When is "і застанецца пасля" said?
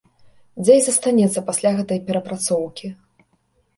0.77-1.69